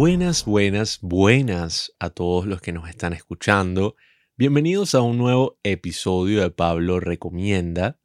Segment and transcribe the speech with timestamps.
[0.00, 3.96] Buenas, buenas, buenas a todos los que nos están escuchando.
[4.34, 8.00] Bienvenidos a un nuevo episodio de Pablo Recomienda.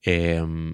[0.00, 0.72] Em,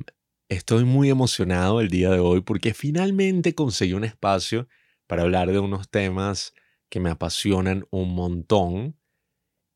[0.49, 4.69] estoy muy emocionado el día de hoy porque finalmente conseguí un espacio
[5.09, 6.54] para hablar de unos temas
[6.89, 8.96] que me apasionan un montón.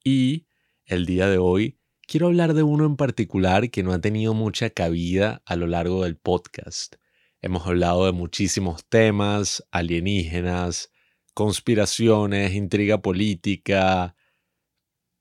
[0.04, 0.46] Y
[0.86, 4.70] el día de hoy quiero hablar de uno en particular que no ha tenido mucha
[4.70, 6.94] cabida a lo largo del podcast.
[7.44, 10.90] Hemos hablado de muchísimos temas, alienígenas,
[11.34, 14.16] conspiraciones, intriga política,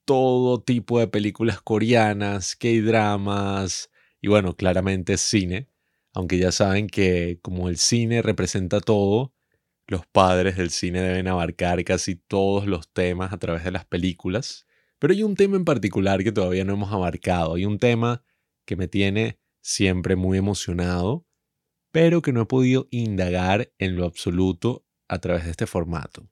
[0.06, 3.92] todo tipo de películas coreanas, K-dramas
[4.22, 5.68] y bueno, claramente cine,
[6.14, 9.34] aunque ya saben que como el cine representa todo,
[9.86, 14.66] los padres del cine deben abarcar casi todos los temas a través de las películas.
[14.98, 17.56] Pero hay un tema en particular que todavía no hemos abarcado.
[17.56, 18.24] Hay un tema
[18.64, 21.26] que me tiene siempre muy emocionado,
[21.94, 26.28] pero que no he podido indagar en lo absoluto a través de este formato.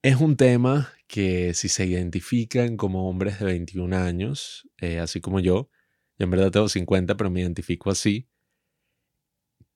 [0.00, 5.40] Es un tema que si se identifican como hombres de 21 años, eh, así como
[5.40, 5.70] yo,
[6.18, 8.28] yo en verdad tengo 50, pero me identifico así,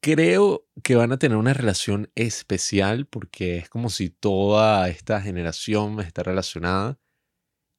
[0.00, 5.98] creo que van a tener una relación especial porque es como si toda esta generación
[5.98, 7.00] está relacionada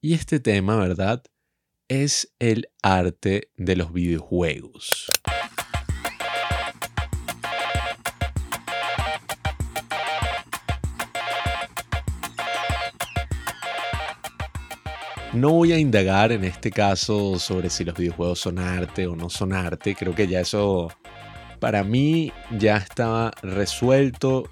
[0.01, 1.23] y este tema, ¿verdad?
[1.87, 5.07] Es el arte de los videojuegos.
[15.37, 19.29] No voy a indagar en este caso sobre si los videojuegos son arte o no
[19.29, 19.93] son arte.
[19.93, 20.91] Creo que ya eso
[21.59, 24.49] para mí ya estaba resuelto.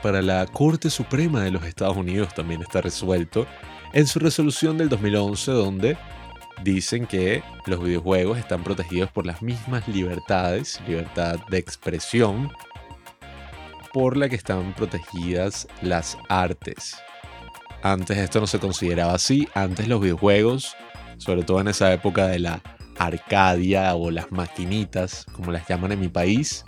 [0.00, 3.48] Para la Corte Suprema de los Estados Unidos también está resuelto
[3.92, 5.96] en su resolución del 2011 donde
[6.62, 12.52] dicen que los videojuegos están protegidos por las mismas libertades, libertad de expresión,
[13.92, 16.94] por la que están protegidas las artes.
[17.82, 20.76] Antes esto no se consideraba así, antes los videojuegos,
[21.18, 22.62] sobre todo en esa época de la
[22.96, 26.64] Arcadia o las maquinitas, como las llaman en mi país,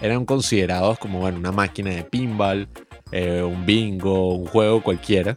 [0.00, 2.68] eran considerados como bueno, una máquina de pinball,
[3.12, 5.36] eh, un bingo, un juego cualquiera.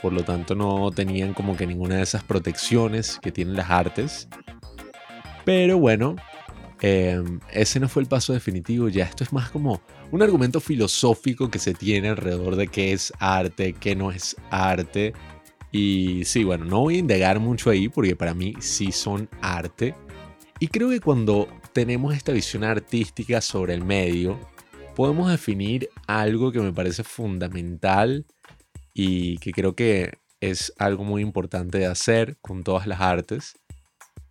[0.00, 4.28] Por lo tanto no tenían como que ninguna de esas protecciones que tienen las artes.
[5.44, 6.16] Pero bueno,
[6.80, 9.82] em, ese no fue el paso definitivo, ya esto es más como
[10.12, 15.12] un argumento filosófico que se tiene alrededor de qué es arte, qué no es arte.
[15.72, 19.94] Y sí, bueno, no voy a indagar mucho ahí porque para mí sí son arte.
[20.58, 24.38] Y creo que cuando tenemos esta visión artística sobre el medio,
[24.96, 28.26] podemos definir algo que me parece fundamental
[28.92, 33.54] y que creo que es algo muy importante de hacer con todas las artes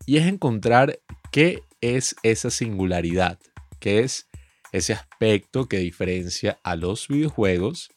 [0.05, 0.99] y es encontrar
[1.31, 3.39] qué es esa singularidad,
[3.79, 4.28] qué es
[4.71, 7.89] ese aspecto que diferencia a los videojuegos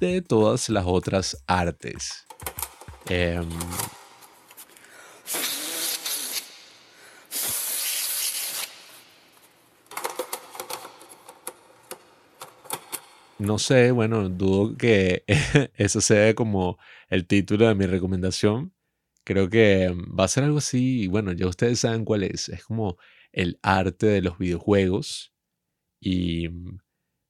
[0.00, 2.26] de todas las otras artes.
[3.08, 3.48] Em,
[13.38, 15.24] no sé, bueno, dudo que
[15.76, 16.78] eso sea como
[17.08, 18.72] el título de mi recomendación.
[19.24, 22.48] Creo que va a ser algo así, y bueno, ya ustedes saben cuál es.
[22.48, 22.98] Es como
[23.32, 25.31] el arte de los videojuegos.
[26.04, 26.48] Y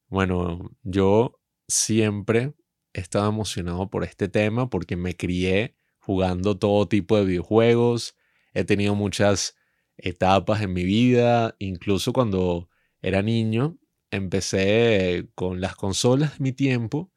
[0.08, 1.38] bueno, yo
[1.68, 2.54] siempre
[2.94, 8.16] he estado emocionado por este tema porque me crié jugando todo tipo de videojuegos.
[8.54, 9.56] He tenido muchas
[9.98, 12.70] etapas en mi vida, incluso cuando
[13.02, 13.76] era niño,
[14.10, 17.12] empecé con las consolas de mi tiempo,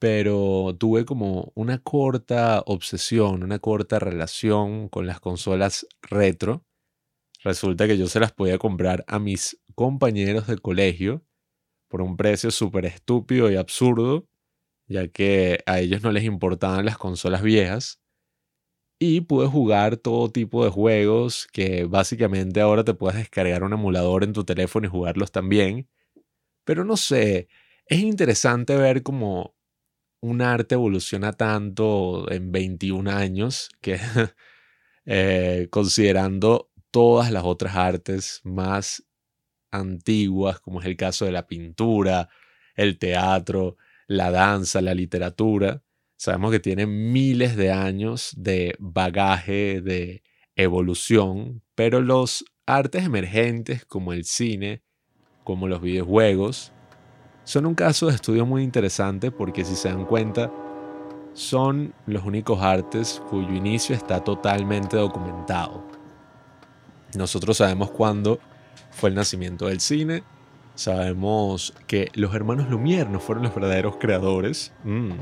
[0.00, 6.64] pero tuve como una corta obsesión, una corta relación con las consolas retro.
[7.44, 11.24] Resulta que yo se las podía comprar a mis compañeros del colegio
[11.88, 14.28] por un precio súper estúpido y absurdo,
[14.86, 18.00] ya que a ellos no les importaban las consolas viejas.
[18.98, 24.22] Y pude jugar todo tipo de juegos que básicamente ahora te puedes descargar un emulador
[24.22, 25.88] en tu teléfono y jugarlos también.
[26.64, 27.48] Pero no sé,
[27.86, 29.56] es interesante ver cómo
[30.20, 33.98] un arte evoluciona tanto en 21 años que
[35.06, 39.04] eh, considerando todas las otras artes más
[39.72, 42.28] antiguas, como es el caso de la pintura,
[42.76, 45.82] el teatro, la danza, la literatura,
[46.16, 50.22] sabemos que tienen miles de años de bagaje, de
[50.54, 54.82] evolución, pero los artes emergentes como el cine,
[55.42, 56.72] como los videojuegos,
[57.44, 60.52] son un caso de estudio muy interesante porque si se dan cuenta,
[61.32, 66.01] son los únicos artes cuyo inicio está totalmente documentado.
[67.16, 68.40] Nosotros sabemos cuándo
[68.90, 70.22] fue el nacimiento del cine,
[70.74, 75.12] sabemos que los hermanos Lumière no fueron los verdaderos creadores, mm,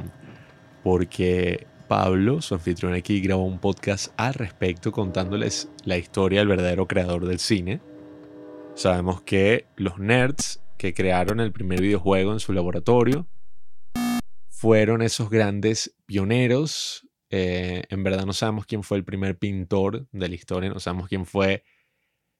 [0.82, 6.86] porque Pablo, su anfitrión aquí, grabó un podcast al respecto contándoles la historia del verdadero
[6.86, 7.80] creador del cine.
[8.76, 13.26] Sabemos que los nerds que crearon el primer videojuego en su laboratorio
[14.48, 17.08] fueron esos grandes pioneros.
[17.30, 21.08] Eh, en verdad no sabemos quién fue el primer pintor de la historia, no sabemos
[21.08, 21.64] quién fue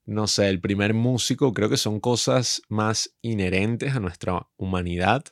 [0.05, 5.25] no sé, el primer músico, creo que son cosas más inherentes a nuestra humanidad,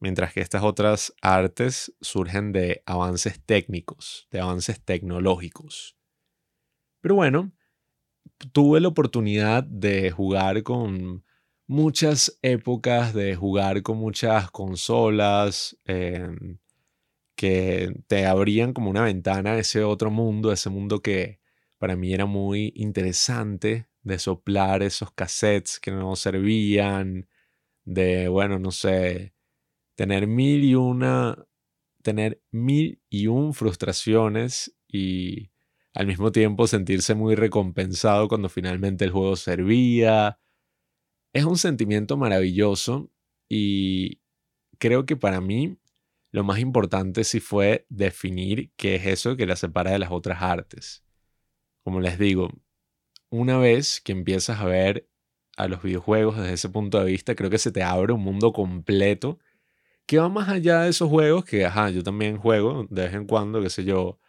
[0.00, 5.96] mientras que estas otras artes surgen de avances técnicos, de avances tecnológicos.
[7.00, 7.52] Pero bueno,
[8.52, 11.24] tuve la oportunidad de jugar con
[11.66, 16.58] muchas épocas, de jugar con muchas consolas em,
[17.36, 21.40] que te abrían como una ventana a ese otro mundo, ese mundo que
[21.78, 27.28] para mí era muy interesante, de soplar esos cassettes que no servían,
[27.84, 29.34] de, bueno, no sé,
[29.96, 31.46] tener mil y una,
[32.02, 35.50] tener mil y un frustraciones y
[35.92, 40.38] al mismo tiempo sentirse muy recompensado cuando finalmente el juego servía.
[41.32, 43.10] Es un sentimiento maravilloso
[43.48, 44.20] y
[44.78, 45.78] creo que para mí
[46.30, 50.42] lo más importante sí fue definir qué es eso que la separa de las otras
[50.42, 51.04] artes.
[51.82, 52.50] Como les digo,
[53.38, 55.08] una vez que empiezas a ver
[55.56, 58.52] a los videojuegos desde ese punto de vista, creo que se te abre un mundo
[58.52, 59.38] completo
[60.06, 63.26] que va más allá de esos juegos que, ajá, yo también juego de vez en
[63.26, 64.20] cuando, qué sé yo,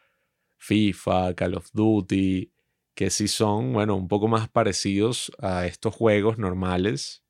[0.57, 2.51] FIFA, Call of Duty,
[2.95, 7.23] que sí son, bueno, un poco más parecidos a estos juegos normales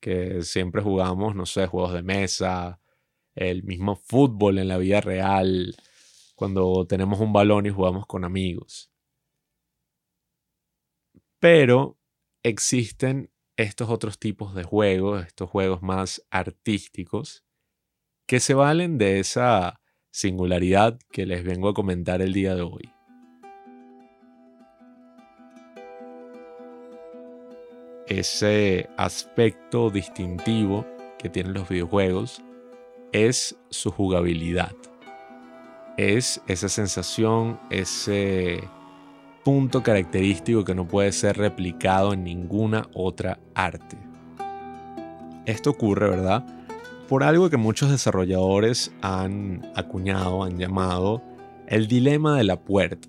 [0.00, 2.80] que siempre jugamos, no sé, juegos de mesa,
[3.34, 5.74] el mismo fútbol en la vida real,
[6.36, 8.92] cuando tenemos un balón y jugamos con amigos.
[11.40, 11.98] Pero
[12.42, 17.44] existen estos otros tipos de juegos, estos juegos más artísticos,
[18.26, 19.80] que se valen de esa
[20.10, 22.92] singularidad que les vengo a comentar el día de hoy.
[28.06, 30.86] Ese aspecto distintivo
[31.18, 32.42] que tienen los videojuegos
[33.12, 34.74] es su jugabilidad.
[35.96, 38.62] Es esa sensación, ese
[39.48, 43.96] punto característico que no puede ser replicado en ninguna otra arte.
[45.46, 46.44] Esto ocurre, ¿verdad?
[47.08, 51.22] Por algo que muchos desarrolladores han acuñado, han llamado
[51.66, 53.08] el dilema de la puerta.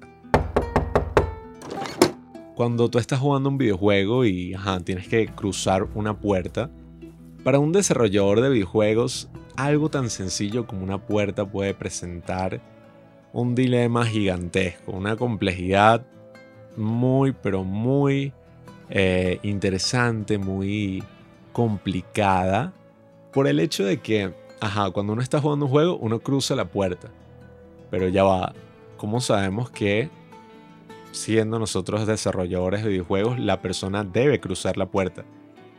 [2.55, 4.55] Cuando tú estás jugando un videojuego y
[4.85, 6.71] tienes que cruzar una puerta,
[7.43, 12.61] para un desarrollador de videojuegos, algo tan sencillo como una puerta puede presentar
[13.33, 16.05] un dilema gigantesco, una complejidad
[16.79, 18.33] muy, pero muy
[18.89, 21.03] eh, interesante, muy
[21.53, 22.73] complicada,
[23.31, 26.65] por el hecho de que, ajá, cuando uno está jugando un juego, uno cruza la
[26.65, 27.09] puerta.
[27.91, 28.53] Pero ya va,
[28.97, 30.09] ¿cómo sabemos que
[31.11, 35.25] siendo nosotros desarrolladores de videojuegos, la persona debe cruzar la puerta?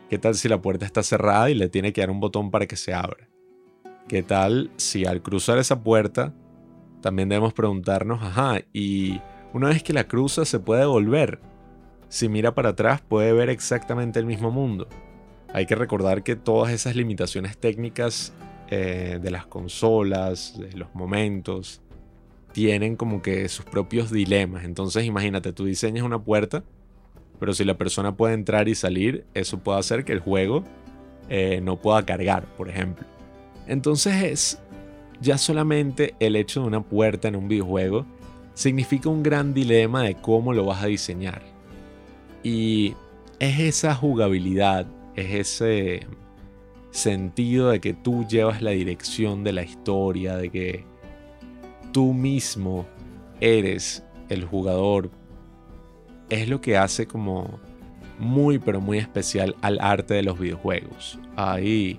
[0.08, 2.66] ¿Qué tal si la puerta está cerrada y le tiene que dar un botón para
[2.66, 3.28] que se abra?
[4.08, 6.34] ¿Qué tal si al cruzar esa puerta
[7.00, 9.20] también debemos preguntarnos, ajá, y
[9.52, 11.40] una vez que la cruza se puede volver.
[12.08, 14.88] Si mira para atrás puede ver exactamente el mismo mundo.
[15.52, 18.32] Hay que recordar que todas esas limitaciones técnicas
[18.68, 21.82] eh, de las consolas, de los momentos,
[22.52, 24.64] tienen como que sus propios dilemas.
[24.64, 26.64] Entonces imagínate, tú diseñas una puerta,
[27.38, 30.64] pero si la persona puede entrar y salir, eso puede hacer que el juego
[31.28, 33.06] eh, no pueda cargar, por ejemplo.
[33.66, 34.62] Entonces es
[35.20, 38.06] ya solamente el hecho de una puerta en un videojuego
[38.60, 41.40] significa un gran dilema de cómo lo vas a diseñar.
[42.42, 42.94] Y
[43.38, 44.86] es esa jugabilidad,
[45.16, 46.06] es ese
[46.90, 50.84] sentido de que tú llevas la dirección de la historia, de que
[51.90, 52.84] tú mismo
[53.40, 55.10] eres el jugador,
[56.28, 57.58] es lo que hace como
[58.18, 61.18] muy pero muy especial al arte de los videojuegos.
[61.34, 61.98] Hay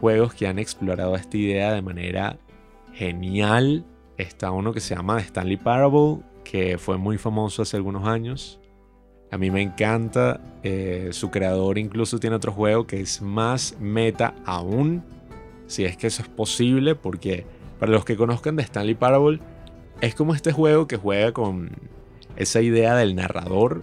[0.00, 2.38] juegos que han explorado esta idea de manera
[2.94, 3.84] genial
[4.18, 8.60] está uno que se llama Stanley Parable, que fue muy famoso hace algunos años.
[9.30, 10.40] A mí me encanta.
[10.62, 15.04] Eh, su creador incluso tiene otro juego que es más meta aún.
[15.66, 17.46] Si es que eso es posible, porque
[17.78, 19.40] para los que conozcan de Stanley Parable,
[20.00, 21.70] es como este juego que juega con
[22.36, 23.82] esa idea del narrador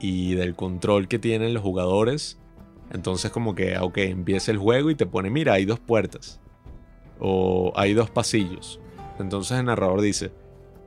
[0.00, 2.38] y del control que tienen los jugadores.
[2.90, 6.40] Entonces como que, ok, empieza el juego y te pone, mira, hay dos puertas.
[7.20, 8.80] O hay dos pasillos.
[9.18, 10.32] Entonces el narrador dice,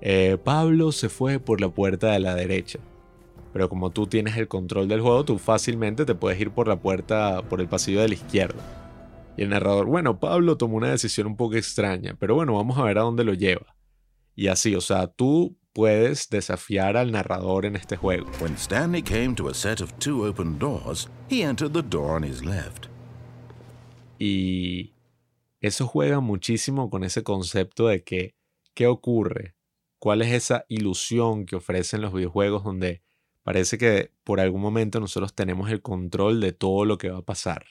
[0.01, 2.79] eh, Pablo se fue por la puerta de la derecha.
[3.53, 6.75] Pero como tú tienes el control del juego, tú fácilmente te puedes ir por la
[6.75, 8.62] puerta, por el pasillo de la izquierda.
[9.38, 12.84] Y el narrador, bueno, Pablo tomó una decisión un poco extraña, pero bueno, vamos a
[12.84, 13.75] ver a dónde lo lleva.
[14.36, 18.27] Y así, o sea, tú puedes desafiar al narrador en este juego.
[18.41, 22.24] When Stanley came to a set of two open doors, he entered the door on
[22.24, 22.88] his left.
[24.20, 24.94] Y
[25.65, 28.36] eso juega muchísimo con ese concepto de que,
[28.74, 29.55] ¿qué ocurre?
[30.00, 33.01] ¿Cuál es esa ilusión que ofrecen los videojuegos donde
[33.43, 37.25] parece que por algún momento nosotros tenemos el control de todo lo que va a
[37.25, 37.65] pasar?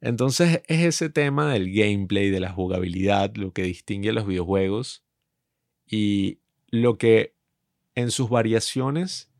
[0.00, 5.04] Entonces es ese tema del gameplay, de la jugabilidad, lo que distingue a los videojuegos
[5.86, 7.34] y lo que
[7.94, 9.30] en sus variaciones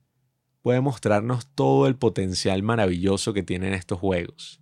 [0.60, 4.60] puede mostrarnos todo el potencial maravilloso que tienen estos juegos.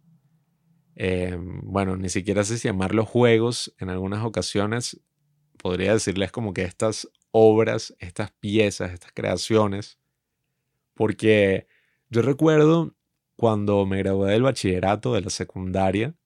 [1.01, 5.01] Em, bueno, ni siquiera sé si llamarlos juegos en algunas ocasiones.
[5.57, 10.01] Podría decirles como que estas obras, estas piezas, estas creaciones.
[10.95, 11.69] Porque
[12.11, 12.97] yo recuerdo
[13.37, 16.17] cuando me gradué del bachillerato, de la secundaria,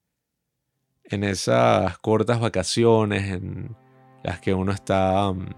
[1.03, 3.75] en esas cortas vacaciones en
[4.23, 5.49] las que uno está mm,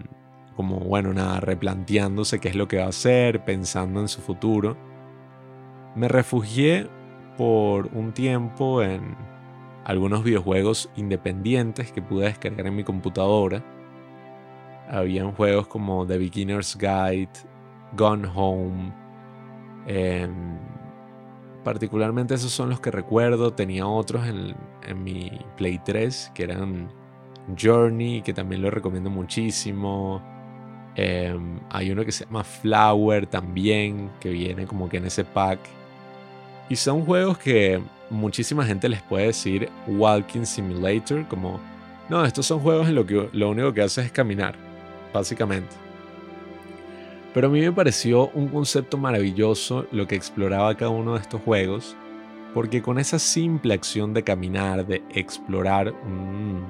[0.56, 4.76] como, bueno, nada, replanteándose qué es lo que va a hacer, pensando en su futuro,
[5.94, 6.90] me refugié
[7.36, 9.16] por un tiempo en
[9.84, 13.62] algunos videojuegos independientes que pude descargar en mi computadora.
[14.88, 17.30] Habían juegos como The Beginner's Guide,
[17.96, 18.92] Gone Home.
[19.86, 20.58] Em,
[21.62, 23.52] particularmente esos son los que recuerdo.
[23.52, 24.54] Tenía otros en,
[24.86, 26.88] en mi Play 3 que eran
[27.58, 30.22] Journey, que también lo recomiendo muchísimo.
[30.96, 35.60] Em, hay uno que se llama Flower también, que viene como que en ese pack.
[36.68, 37.80] Y son juegos que
[38.10, 41.60] muchísima gente les puede decir Walking Simulator, como,
[42.08, 44.54] no, estos son juegos en los que lo único que haces es caminar,
[45.12, 45.74] básicamente.
[47.34, 51.40] Pero a mí me pareció un concepto maravilloso lo que exploraba cada uno de estos
[51.42, 51.96] juegos,
[52.54, 56.64] porque con esa simple acción de caminar, de explorar un,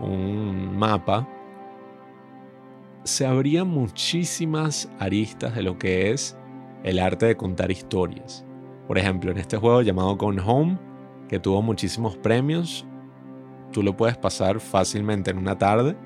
[0.00, 1.28] un mapa,
[3.04, 6.36] se abrían muchísimas aristas de lo que es
[6.82, 8.45] el arte de contar historias.
[8.86, 10.78] Por ejemplo, en este juego llamado Gone Home,
[11.28, 12.86] que tuvo muchísimos premios,
[13.72, 15.96] tú lo puedes pasar fácilmente en una tarde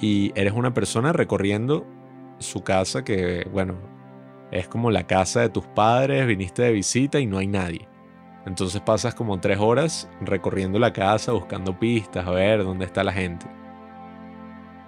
[0.00, 1.86] y eres una persona recorriendo
[2.38, 3.76] su casa que, bueno,
[4.50, 7.88] es como la casa de tus padres, viniste de visita y no hay nadie.
[8.46, 13.12] Entonces pasas como tres horas recorriendo la casa, buscando pistas, a ver dónde está la
[13.12, 13.46] gente.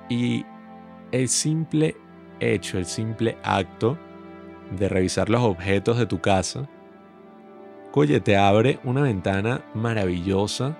[0.08, 0.44] Y
[1.12, 1.96] el simple
[2.40, 3.96] hecho, el simple acto
[4.76, 6.68] de revisar los objetos de tu casa
[7.98, 10.76] Oye, te abre una ventana maravillosa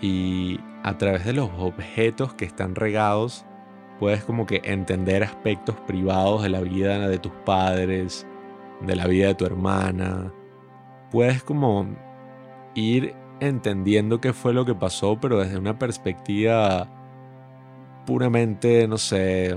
[0.00, 3.44] y a través de los objetos que están regados
[3.98, 8.24] puedes como que entender aspectos privados de la vida de tus padres,
[8.82, 10.32] de la vida de tu hermana.
[11.10, 11.88] Puedes como
[12.76, 16.86] ir entendiendo qué fue lo que pasó, pero desde una perspectiva
[18.06, 19.56] puramente, no sé,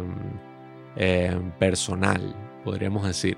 [0.95, 3.37] eh, personal, podríamos decir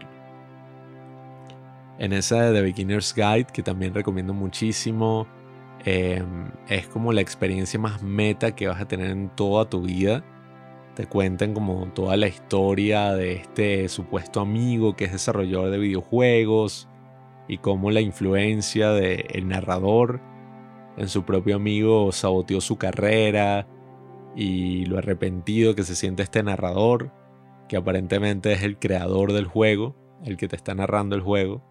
[2.00, 5.28] en esa de The Beginner's Guide, que también recomiendo muchísimo.
[5.86, 10.24] Em, es como la experiencia más meta que vas a tener en toda tu vida.
[10.96, 16.90] Te cuentan como toda la historia de este supuesto amigo que es desarrollador de videojuegos
[17.48, 20.22] y cómo la influencia del narrador
[20.98, 23.68] en su propio amigo saboteó su carrera
[24.36, 27.12] y lo arrepentido que se siente este narrador,
[27.68, 31.69] que aparentemente es el creador del juego, el que te está narrando el juego.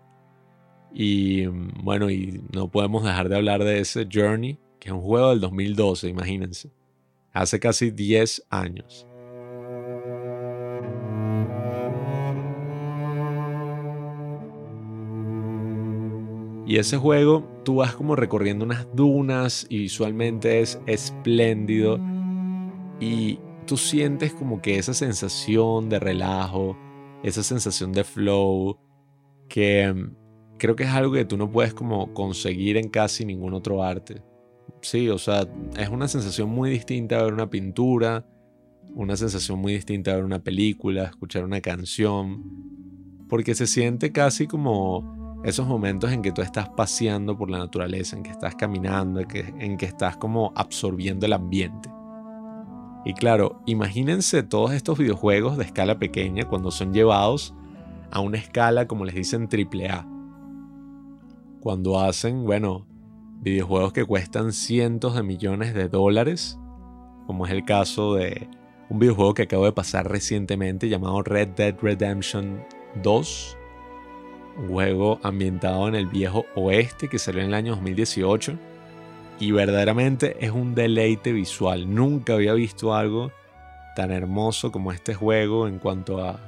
[0.92, 5.02] Y mm, bueno, y no podemos dejar de hablar de ese Journey, que es un
[5.02, 6.70] juego del 2012, imagínense.
[7.32, 9.06] Hace casi 10 años.
[16.68, 21.98] Y ese juego, tú vas como recorriendo unas dunas y visualmente es espléndido.
[23.00, 26.76] Y tú sientes como que esa sensación de relajo,
[27.22, 28.78] esa sensación de flow,
[29.48, 30.17] que mm,
[30.58, 34.22] creo que es algo que tú no puedes como conseguir en casi ningún otro arte.
[34.82, 35.46] Sí, o sea,
[35.76, 38.26] es una sensación muy distinta ver una pintura,
[38.94, 42.44] una sensación muy distinta ver una película, escuchar una canción,
[43.28, 48.16] porque se siente casi como esos momentos en que tú estás paseando por la naturaleza,
[48.16, 51.88] en que estás caminando, en que, en que estás como absorbiendo el ambiente.
[53.04, 57.54] Y claro, imagínense todos estos videojuegos de escala pequeña cuando son llevados
[58.10, 60.17] a una escala, como les dicen, triple A
[61.60, 62.86] cuando hacen, bueno,
[63.40, 66.58] videojuegos que cuestan cientos de millones de dólares,
[67.26, 68.48] como es el caso de
[68.88, 72.64] un videojuego que acabo de pasar recientemente llamado Red Dead Redemption
[73.02, 73.56] 2,
[74.58, 78.58] un juego ambientado en el viejo oeste que salió en el año 2018
[79.40, 81.92] y verdaderamente es un deleite visual.
[81.94, 83.30] Nunca había visto algo
[83.94, 86.40] tan hermoso como este juego en cuanto a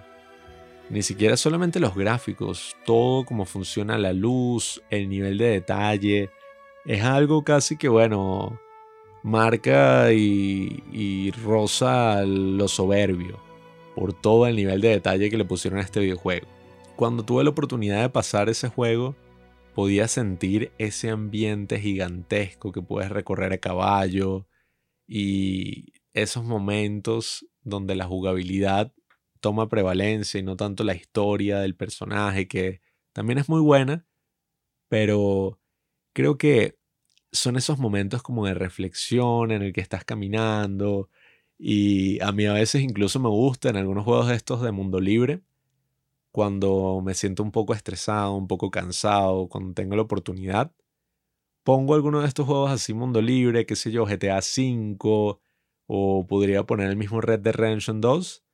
[0.90, 6.30] ni siquiera solamente los gráficos, todo como funciona la luz, el nivel de detalle,
[6.84, 8.60] es algo casi que bueno,
[9.22, 13.38] marca y, y roza lo soberbio
[13.94, 16.46] por todo el nivel de detalle que le pusieron a este videojuego.
[16.96, 19.14] Cuando tuve la oportunidad de pasar ese juego,
[19.74, 24.46] podía sentir ese ambiente gigantesco que puedes recorrer a caballo
[25.06, 28.92] y esos momentos donde la jugabilidad
[29.40, 32.80] toma prevalencia y no tanto la historia del personaje, que
[33.12, 34.06] también es muy buena,
[34.88, 35.60] pero
[36.14, 36.78] creo que
[37.32, 41.10] son esos momentos como de reflexión en el que estás caminando
[41.58, 45.00] y a mí a veces incluso me gusta en algunos juegos de estos de mundo
[45.00, 45.42] libre
[46.32, 50.72] cuando me siento un poco estresado, un poco cansado, cuando tengo la oportunidad,
[51.64, 55.38] pongo alguno de estos juegos así mundo libre, qué sé yo, GTA V
[55.86, 58.44] o podría poner el mismo Red Dead Redemption 2,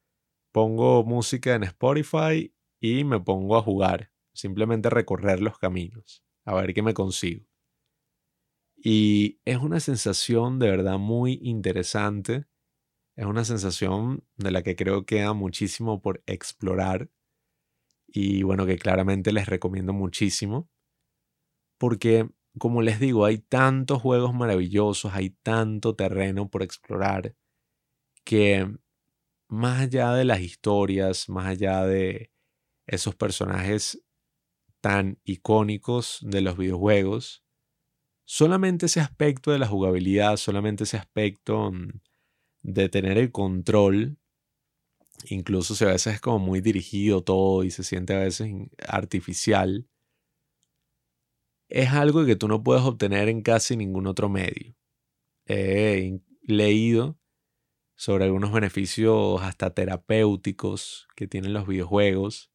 [0.57, 6.73] pongo música en Spotify y me pongo a jugar, simplemente recorrer los caminos, a ver
[6.73, 7.45] qué me consigo.
[8.75, 12.47] Y es una sensación de verdad muy interesante,
[13.17, 17.11] es una sensación de la que creo que queda muchísimo por explorar
[18.07, 20.71] y bueno, que claramente les recomiendo muchísimo,
[21.77, 27.37] porque como les digo, hay tantos juegos maravillosos, hay tanto terreno por explorar,
[28.25, 28.67] que
[29.49, 32.31] más allá de las historias, más allá de
[32.87, 34.03] esos personajes
[34.81, 37.45] tan icónicos de los videojuegos,
[38.25, 42.01] solamente ese aspecto de la jugabilidad, solamente ese aspecto mm,
[42.63, 44.19] de tener el control
[45.25, 48.51] incluso si a veces es como muy dirigido todo y se siente a veces
[48.87, 49.89] artificial,
[51.69, 54.77] es algo que tú no puedes obtener en casi ningún otro medio.
[55.47, 57.19] He leído
[57.97, 62.51] sobre algunos beneficios hasta terapéuticos que tienen los videojuegos.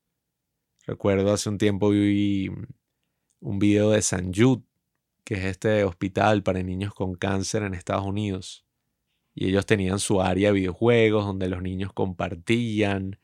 [0.86, 2.50] Recuerdo hace un tiempo vi
[3.40, 4.64] un video de San Jude,
[5.24, 8.66] que es este hospital para niños con cáncer en Estados Unidos
[9.34, 13.18] y ellos tenían su área de videojuegos donde los niños compartían.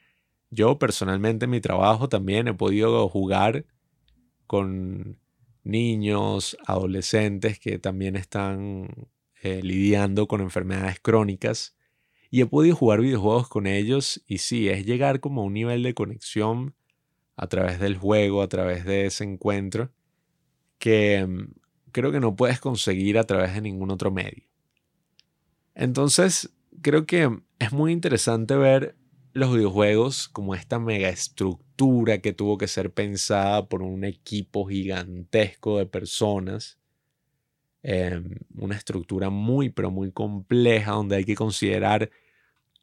[0.50, 3.66] Yo personalmente en mi trabajo también he podido jugar
[4.48, 5.20] con
[5.64, 9.10] niños, adolescentes que también están
[9.44, 11.77] eh, lidiando con enfermedades crónicas
[12.30, 15.84] y he podido jugar videojuegos con ellos y sí, es llegar como a un nivel
[15.84, 16.76] de conexión
[17.36, 19.92] a través del juego, a través de ese encuentro
[20.80, 21.54] que mm,
[21.92, 24.44] creo que no puedes conseguir a través de ningún otro medio.
[25.76, 28.96] Entonces, creo que es muy interesante ver
[29.34, 35.78] los videojuegos como esta mega estructura que tuvo que ser pensada por un equipo gigantesco
[35.78, 36.80] de personas.
[37.84, 42.10] Em, una estructura muy, pero muy compleja donde hay que considerar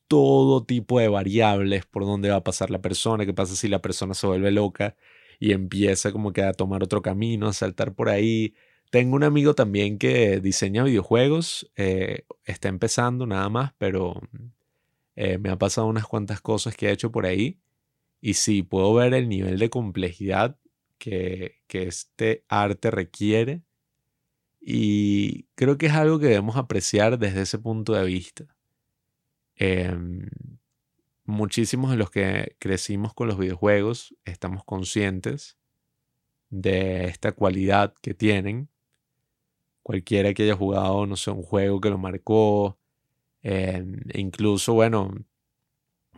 [0.08, 3.82] todo tipo de variables por dónde va a pasar la persona, qué pasa si la
[3.82, 4.96] persona se vuelve loca
[5.40, 8.54] y empieza como que a tomar otro camino, a saltar por ahí,
[8.90, 14.20] tengo un amigo también que diseña videojuegos, eh, está empezando nada más, pero
[15.16, 17.58] eh, me ha pasado unas cuantas cosas que ha hecho por ahí.
[18.20, 20.58] Y sí, puedo ver el nivel de complejidad
[20.98, 23.62] que, este arte requiere.
[24.66, 28.46] Y creo que es algo que debemos apreciar desde ese punto de vista.
[29.56, 30.26] Em,
[31.26, 35.58] muchísimos de los que crecimos con los videojuegos estamos conscientes
[36.48, 38.70] de esta cualidad que tienen
[39.82, 42.78] cualquiera que haya jugado, no sé, un juego que lo marcó.
[43.42, 45.12] Eh, e incluso, bueno,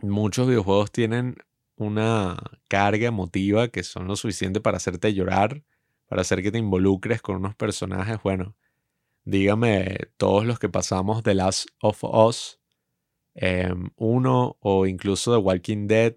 [0.01, 1.35] muchos videojuegos tienen
[1.75, 2.37] una
[2.69, 5.63] carga emotiva que son lo suficiente para hacerte llorar,
[6.07, 8.17] para hacer que te involucres con unos personajes.
[8.23, 8.55] Bueno,
[9.25, 12.59] dígame, todos los que pasamos The Last of Us,
[13.35, 16.15] eh, uno o incluso The Walking Dead,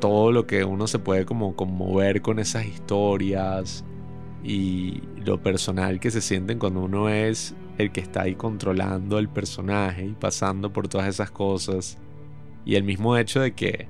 [0.00, 3.84] todo lo que uno se puede como conmover con esas historias,
[4.42, 9.28] y lo personal que se sienten cuando uno es el que está ahí controlando el
[9.28, 11.98] personaje y pasando por todas esas cosas.
[12.64, 13.88] Y el mismo hecho de que,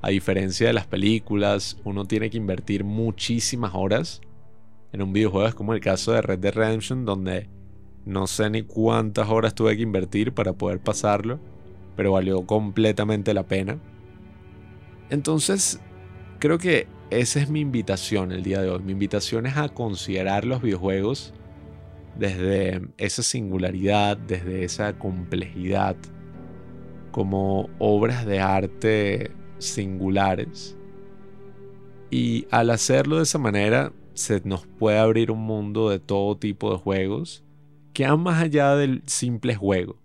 [0.00, 4.20] a diferencia de las películas, uno tiene que invertir muchísimas horas
[4.92, 5.48] en un videojuego.
[5.48, 7.48] Es como el caso de Red Dead Redemption, donde
[8.04, 11.40] no sé ni cuántas horas tuve que invertir para poder pasarlo,
[11.96, 13.78] pero valió completamente la pena.
[15.10, 15.80] Entonces,
[16.38, 18.82] creo que esa es mi invitación el día de hoy.
[18.82, 21.34] Mi invitación es a considerar los videojuegos
[22.16, 25.96] desde esa singularidad, desde esa complejidad,
[27.10, 30.76] como obras de arte singulares.
[32.10, 36.72] Y al hacerlo de esa manera, se nos puede abrir un mundo de todo tipo
[36.72, 37.44] de juegos
[37.92, 39.98] que van más allá del simple juego,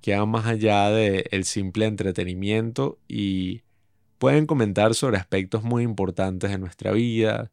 [0.00, 3.62] que van más allá del simple entretenimiento y
[4.18, 7.50] pueden comentar sobre aspectos muy importantes de nuestra vida,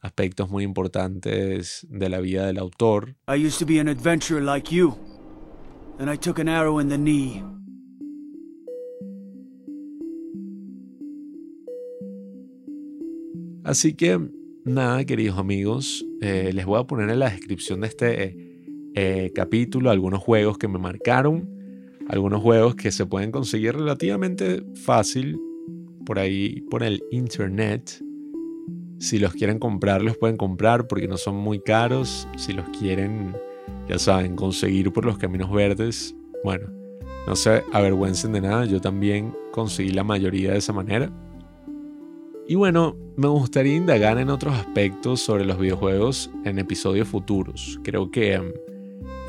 [0.00, 3.16] aspectos muy importantes de la vida del autor.
[3.28, 4.96] I used to be an adventurer like you,
[5.98, 7.42] and I took an arrow in the knee.
[13.66, 14.20] Así que
[14.64, 18.36] nada, queridos amigos, eh, les voy a poner en la descripción de este
[18.94, 21.50] eh, capítulo algunos juegos que me marcaron,
[22.08, 25.40] algunos juegos que se pueden conseguir relativamente fácil
[26.04, 28.00] por ahí, por el internet.
[29.00, 32.28] Si los quieren comprar, los pueden comprar porque no son muy caros.
[32.36, 33.34] Si los quieren,
[33.88, 36.70] ya saben, conseguir por los caminos verdes, bueno,
[37.26, 38.64] no se avergüencen de nada.
[38.64, 41.10] Yo también conseguí la mayoría de esa manera.
[42.48, 47.80] Y bueno, me gustaría indagar en otros aspectos sobre los videojuegos en episodios futuros.
[47.82, 48.52] Creo que em,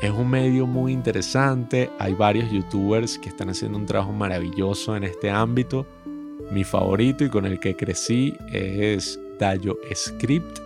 [0.02, 1.90] es un medio muy interesante.
[1.98, 5.84] Hay varios youtubers que están haciendo un trabajo maravilloso en este ámbito.
[6.52, 10.60] Mi favorito y con el que crecí es Dayo Script.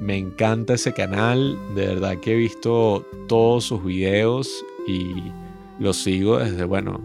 [0.00, 5.14] Me encanta ese canal, de verdad que he visto todos sus videos y
[5.78, 7.00] lo sigo desde, bueno,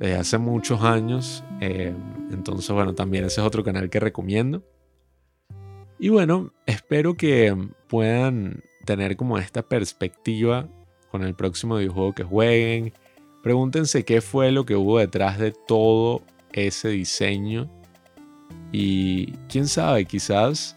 [0.00, 1.44] desde hace muchos años.
[1.60, 4.62] Em, entonces, bueno, también ese es otro canal que recomiendo.
[5.98, 7.56] Y bueno, espero que
[7.88, 10.68] puedan tener como esta perspectiva
[11.10, 12.92] con el próximo videojuego que jueguen.
[13.42, 17.70] Pregúntense qué fue lo que hubo detrás de todo ese diseño.
[18.72, 20.76] Y quién sabe, quizás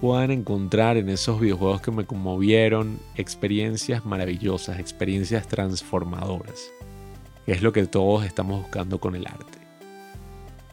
[0.00, 6.72] puedan encontrar en esos videojuegos que me conmovieron experiencias maravillosas, experiencias transformadoras.
[7.46, 9.55] Es lo que todos estamos buscando con el arte.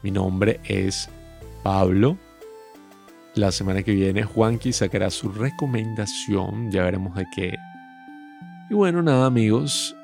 [0.03, 1.09] Mi nombre es
[1.63, 2.17] Pablo.
[3.35, 7.55] La semana que viene Juanqui sacará su recomendación, ya veremos de qué.
[8.69, 9.95] Y bueno, nada amigos,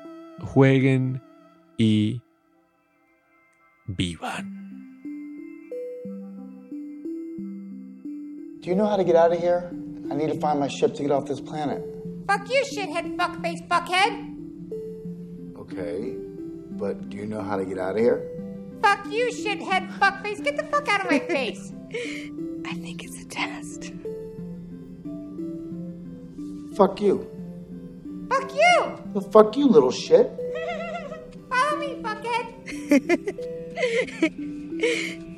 [0.42, 1.20] jueguen
[1.76, 2.22] y
[3.88, 4.56] vivan.
[8.62, 9.70] Do you know how to get out of here?
[10.10, 11.84] I need to find my ship to get off this planet.
[12.26, 14.34] Fuck you, shithead, fuckface, fuckhead.
[15.58, 16.16] Okay,
[16.78, 18.39] but do you know how to get out of here?
[18.82, 20.42] Fuck you, shithead, fuckface.
[20.42, 21.72] Get the fuck out of my face.
[22.66, 23.92] I think it's a test.
[26.76, 27.26] Fuck you.
[28.28, 28.98] Fuck you.
[29.14, 30.30] The fuck you, little shit.
[31.50, 32.46] Follow me, fuckhead.